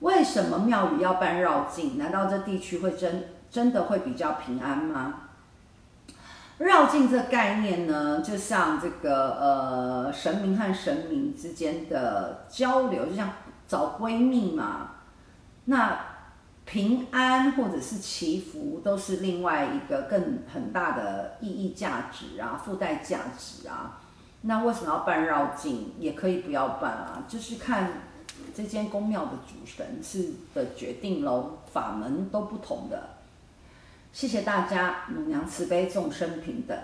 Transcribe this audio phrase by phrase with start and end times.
[0.00, 1.96] 为什么庙宇要办绕境？
[1.96, 5.14] 难道这地区会真真的会比较平安吗？
[6.58, 13.30] 绕境这概念呢，就像这个呃神明和神明之间的交流，就像
[13.66, 14.90] 找闺蜜嘛。
[15.64, 15.98] 那
[16.64, 23.98] 平安或者是祈福，都是另外一个更很大的意义价值啊，附带价值啊。
[24.42, 25.92] 那为什么要办绕境？
[25.98, 27.90] 也可以不要办啊，就是看
[28.54, 33.10] 这间宫庙的主神是的决定喽，法门都不同的。
[34.12, 36.78] 谢谢大家，母娘慈悲，众生平等。